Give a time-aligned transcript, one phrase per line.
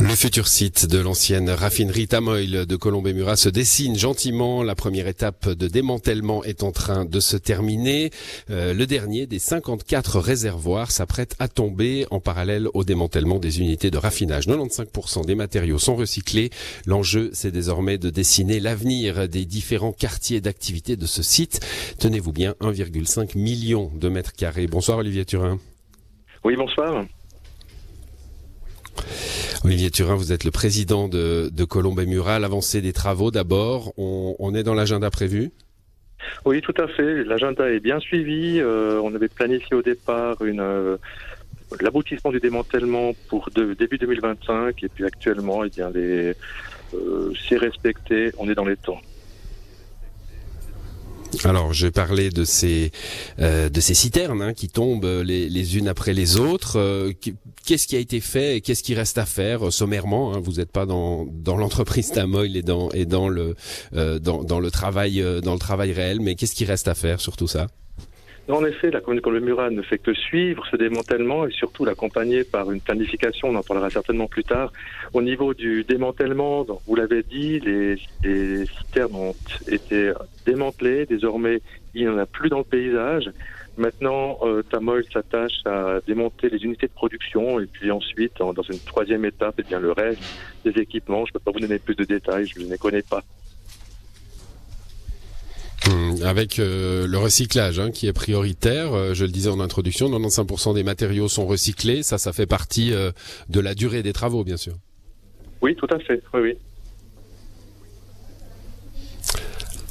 [0.00, 4.64] Le futur site de l'ancienne raffinerie Tamoil de Colombey-Murat se dessine gentiment.
[4.64, 8.10] La première étape de démantèlement est en train de se terminer.
[8.50, 13.92] Euh, le dernier des 54 réservoirs s'apprête à tomber en parallèle au démantèlement des unités
[13.92, 14.48] de raffinage.
[14.48, 16.50] 95% des matériaux sont recyclés.
[16.86, 21.60] L'enjeu, c'est désormais de dessiner l'avenir des différents quartiers d'activité de ce site.
[22.00, 24.66] Tenez-vous bien, 1,5 million de mètres carrés.
[24.66, 25.60] Bonsoir Olivier Turin.
[26.42, 27.04] Oui, bonsoir.
[29.64, 32.42] Olivier Turin, vous êtes le président de, de Colombe et Mural.
[32.42, 35.52] L'avancée des travaux d'abord, on, est dans l'agenda prévu?
[36.44, 37.24] Oui, tout à fait.
[37.24, 38.60] L'agenda est bien suivi.
[38.60, 40.60] Euh, on avait planifié au départ une...
[40.60, 40.96] Euh,
[41.80, 46.34] l'aboutissement du démantèlement pour début 2025 et puis actuellement, eh bien, les,
[46.94, 49.00] euh, c'est respecté, on est dans les temps.
[51.44, 52.92] Alors, je parlais de ces
[53.40, 56.78] euh, de ces citernes hein, qui tombent les, les, unes après les autres.
[56.78, 57.12] Euh,
[57.66, 60.54] qu'est-ce qui a été fait et qu'est-ce qui reste à faire euh, sommairement hein, Vous
[60.54, 63.56] n'êtes pas dans dans l'entreprise Tamoil et dans et dans le
[63.92, 67.36] dans, dans le travail dans le travail réel, mais qu'est-ce qui reste à faire sur
[67.36, 67.66] tout ça?
[68.52, 72.44] En effet, la commune de Murat ne fait que suivre ce démantèlement et surtout l'accompagner
[72.44, 74.72] par une planification, on en parlera certainement plus tard.
[75.14, 79.34] Au niveau du démantèlement, vous l'avez dit, les, les citernes ont
[79.66, 80.12] été
[80.44, 81.62] démantelées, désormais
[81.94, 83.30] il n'y en a plus dans le paysage.
[83.76, 88.78] Maintenant, euh, Tamol s'attache à démonter les unités de production et puis ensuite, dans une
[88.78, 90.22] troisième étape, eh bien le reste
[90.64, 91.24] des équipements.
[91.26, 93.22] Je ne peux pas vous donner plus de détails, je ne les connais pas.
[95.90, 100.08] Hum, avec euh, le recyclage hein, qui est prioritaire, euh, je le disais en introduction,
[100.08, 103.10] 95% des matériaux sont recyclés, ça ça fait partie euh,
[103.50, 104.74] de la durée des travaux bien sûr.
[105.60, 106.58] Oui, tout à fait, oui, oui.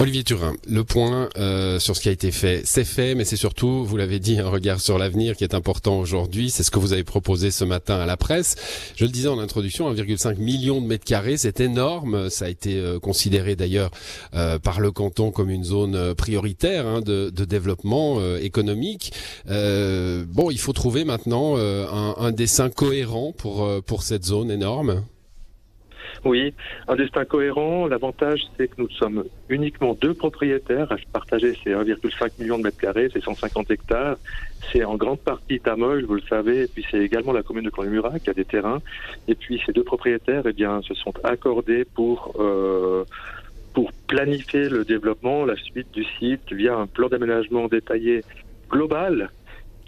[0.00, 3.36] Olivier Turin, le point euh, sur ce qui a été fait, c'est fait, mais c'est
[3.36, 6.48] surtout, vous l'avez dit, un regard sur l'avenir qui est important aujourd'hui.
[6.48, 8.56] C'est ce que vous avez proposé ce matin à la presse.
[8.96, 12.30] Je le disais en introduction, 1,5 million de mètres carrés, c'est énorme.
[12.30, 13.90] Ça a été euh, considéré d'ailleurs
[14.32, 19.12] euh, par le canton comme une zone prioritaire hein, de, développement économique.
[19.46, 25.02] bon, il faut trouver maintenant un, un dessin cohérent pour pour cette zone énorme.
[26.24, 26.52] Oui,
[26.86, 27.86] un destin cohérent.
[27.86, 32.78] L'avantage, c'est que nous sommes uniquement deux propriétaires à partager ces 1,5 million de mètres
[32.78, 34.16] carrés, ces 150 hectares.
[34.70, 37.70] C'est en grande partie Tamoil, vous le savez, et puis c'est également la commune de
[37.70, 38.82] Clammurat qui a des terrains.
[39.28, 43.04] Et puis ces deux propriétaires, eh bien, se sont accordés pour euh,
[43.72, 48.22] pour planifier le développement, la suite du site via un plan d'aménagement détaillé
[48.68, 49.30] global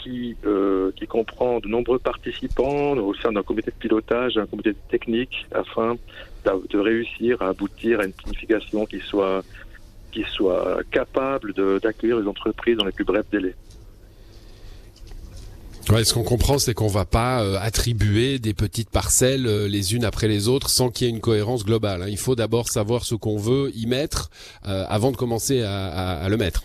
[0.03, 4.75] qui, euh, qui comprend de nombreux participants au sein d'un comité de pilotage, un comité
[4.91, 5.97] technique, afin
[6.45, 9.43] de réussir à aboutir à une planification qui soit,
[10.91, 13.55] capable d'accueillir les entreprises dans les plus brefs délais.
[15.91, 19.95] Ouais, ce qu'on comprend, c'est qu'on va pas euh, attribuer des petites parcelles euh, les
[19.95, 22.03] unes après les autres sans qu'il y ait une cohérence globale.
[22.03, 22.09] Hein.
[22.09, 24.31] Il faut d'abord savoir ce qu'on veut y mettre
[24.63, 26.63] avant de commencer à le mettre.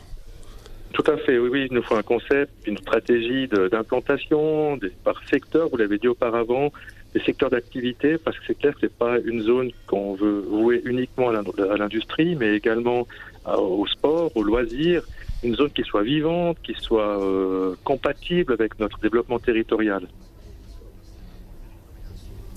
[0.93, 5.69] Tout à fait, oui, oui, il nous faut un concept, une stratégie d'implantation par secteur,
[5.69, 6.71] vous l'avez dit auparavant,
[7.13, 10.81] des secteurs d'activité, parce que c'est clair que c'est pas une zone qu'on veut vouer
[10.85, 13.07] uniquement à l'industrie, mais également
[13.45, 15.03] au sport, au loisir,
[15.43, 20.07] une zone qui soit vivante, qui soit euh, compatible avec notre développement territorial.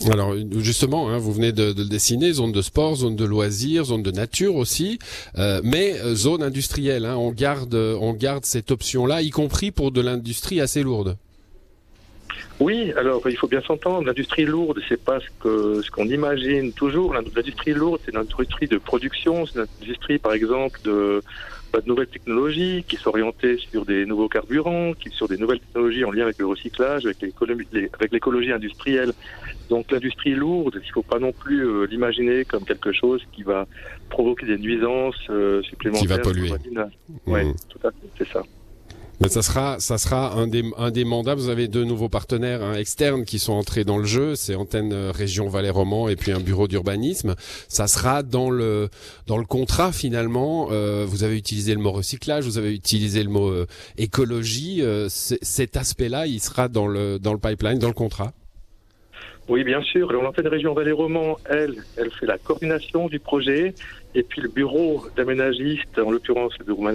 [0.09, 4.03] Alors justement, hein, vous venez de, le dessiner, zone de sport, zone de loisirs, zone
[4.03, 4.99] de nature aussi,
[5.37, 7.05] euh, mais euh, zone industrielle.
[7.05, 11.17] Hein, on garde, on garde cette option-là, y compris pour de l'industrie assez lourde.
[12.61, 14.07] Oui, alors il faut bien s'entendre.
[14.07, 17.15] L'industrie lourde, c'est pas ce que ce qu'on imagine toujours.
[17.15, 21.23] L'industrie lourde, c'est une industrie de production, c'est une industrie, par exemple, de
[21.79, 26.05] de nouvelles technologies qui sont orientées sur des nouveaux carburants, qui sur des nouvelles technologies
[26.05, 29.13] en lien avec le recyclage, avec l'écologie industrielle.
[29.69, 33.45] Donc l'industrie lourde, il ne faut pas non plus euh, l'imaginer comme quelque chose qui
[33.45, 33.67] va
[34.09, 36.03] provoquer des nuisances euh, supplémentaires.
[36.03, 36.51] Qui va polluer.
[37.27, 37.55] Oui, mmh.
[37.69, 38.43] tout à fait, c'est ça.
[39.21, 41.35] Mais ça sera, ça sera un des, un des mandats.
[41.35, 44.35] Vous avez deux nouveaux partenaires externes qui sont entrés dans le jeu.
[44.35, 47.35] C'est Antenne euh, Région Valais Roman et puis un bureau d'urbanisme.
[47.69, 48.89] Ça sera dans le,
[49.27, 50.69] dans le contrat finalement.
[50.71, 53.67] Euh, vous avez utilisé le mot recyclage, vous avez utilisé le mot euh,
[53.99, 54.83] écologie.
[55.09, 58.33] cet aspect-là, il sera dans le, dans le pipeline, dans le contrat.
[59.51, 60.13] Oui, bien sûr.
[60.13, 63.75] L'antenne Région Valais Roman, elle, elle fait la coordination du projet.
[64.15, 66.89] Et puis le bureau d'aménagiste, en l'occurrence le bureau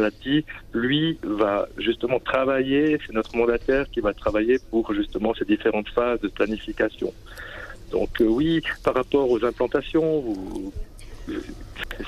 [0.74, 6.22] lui va justement travailler, c'est notre mandataire qui va travailler pour justement ces différentes phases
[6.22, 7.14] de planification.
[7.92, 10.74] Donc euh, oui, par rapport aux implantations, vous,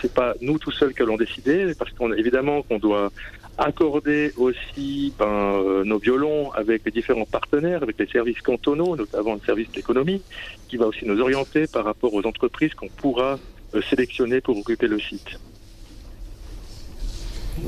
[0.01, 3.11] c'est pas nous tout seuls que l'on décidé, parce qu'on évidemment qu'on doit
[3.57, 9.33] accorder aussi ben, euh, nos violons avec les différents partenaires, avec les services cantonaux, notamment
[9.33, 10.21] le service de l'économie,
[10.68, 13.39] qui va aussi nous orienter par rapport aux entreprises qu'on pourra
[13.74, 15.39] euh, sélectionner pour occuper le site.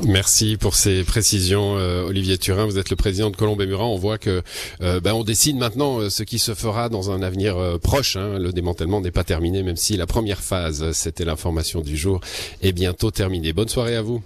[0.06, 2.66] Merci pour ces précisions, euh, Olivier Turin.
[2.66, 3.88] Vous êtes le président de Colombe et Murat.
[3.88, 4.44] On voit que
[4.80, 8.16] ben, on décide maintenant ce qui se fera dans un avenir proche.
[8.16, 8.38] Hein.
[8.38, 12.22] Le démantèlement n'est pas terminé, même si la première phase, c'était l'information du jour,
[12.62, 13.52] est bientôt terminée.
[13.52, 14.22] Bonne soirée à vous.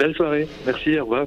[0.00, 0.48] Belle soirée.
[0.64, 0.98] Merci.
[0.98, 1.26] Au revoir.